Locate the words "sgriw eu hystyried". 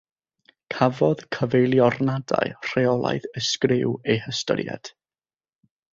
3.49-4.95